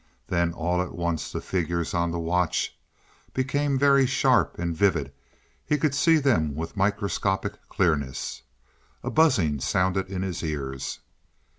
Then 0.29 0.51
all 0.53 0.81
at 0.81 0.95
once 0.95 1.31
the 1.31 1.41
figures 1.41 1.93
on 1.93 2.09
the 2.09 2.17
watch 2.17 2.75
became 3.35 3.77
very 3.77 4.07
sharp 4.07 4.57
and 4.57 4.75
vivid; 4.75 5.13
he 5.63 5.77
could 5.77 5.93
see 5.93 6.17
them 6.17 6.55
with 6.55 6.75
microscopic 6.75 7.69
clearness. 7.69 8.41
A 9.03 9.11
buzzing 9.11 9.59
sounded 9.59 10.09
in 10.09 10.23
his 10.23 10.41
ears. 10.41 11.01